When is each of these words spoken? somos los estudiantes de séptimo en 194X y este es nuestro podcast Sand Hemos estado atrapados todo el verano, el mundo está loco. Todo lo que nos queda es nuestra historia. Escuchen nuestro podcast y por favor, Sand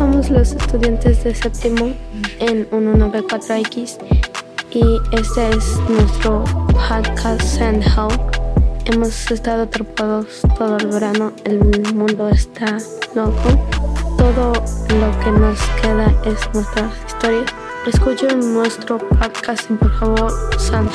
somos 0.00 0.30
los 0.30 0.52
estudiantes 0.52 1.24
de 1.24 1.34
séptimo 1.34 1.92
en 2.38 2.66
194X 2.70 3.98
y 4.70 4.98
este 5.12 5.50
es 5.50 5.78
nuestro 5.90 6.42
podcast 6.72 7.42
Sand 7.42 7.84
Hemos 8.86 9.30
estado 9.30 9.64
atrapados 9.64 10.40
todo 10.56 10.78
el 10.78 10.86
verano, 10.86 11.32
el 11.44 11.92
mundo 11.92 12.30
está 12.30 12.78
loco. 13.14 13.50
Todo 14.16 14.54
lo 14.54 15.20
que 15.20 15.32
nos 15.32 15.60
queda 15.82 16.06
es 16.24 16.48
nuestra 16.54 16.90
historia. 17.06 17.44
Escuchen 17.86 18.54
nuestro 18.54 18.96
podcast 18.96 19.70
y 19.70 19.74
por 19.74 19.92
favor, 19.98 20.32
Sand 20.58 20.90